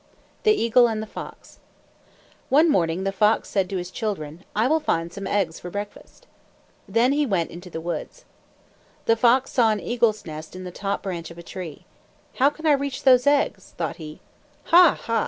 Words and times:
THE 0.41 0.51
EAGLE 0.53 0.87
AND 0.89 0.99
THE 1.03 1.05
FOX 1.05 1.59
One 2.49 2.71
morning 2.71 3.03
the 3.03 3.11
fox 3.11 3.49
said 3.49 3.69
to 3.69 3.77
his 3.77 3.91
children, 3.91 4.43
"I 4.55 4.67
will 4.67 4.79
find 4.79 5.13
some 5.13 5.27
eggs 5.27 5.59
for 5.59 5.69
breakfast." 5.69 6.25
Then 6.89 7.11
he 7.11 7.23
went 7.27 7.61
to 7.61 7.69
the 7.69 7.79
woods. 7.79 8.25
The 9.05 9.15
fox 9.15 9.51
saw 9.51 9.69
an 9.69 9.79
eagle's 9.79 10.25
nest 10.25 10.55
in 10.55 10.63
the 10.63 10.71
top 10.71 11.03
branch 11.03 11.29
of 11.29 11.37
a 11.37 11.43
tree. 11.43 11.85
"How 12.37 12.49
can 12.49 12.65
I 12.65 12.71
reach 12.71 13.03
those 13.03 13.27
eggs?" 13.27 13.75
thought 13.77 13.97
he. 13.97 14.21
"Ha, 14.71 14.97
ha! 14.99 15.19